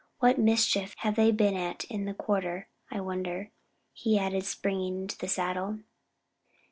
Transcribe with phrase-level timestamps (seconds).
[0.17, 3.51] What mischief have they been at in the quarter, I wonder?"
[3.93, 5.81] he added, springing into the saddle.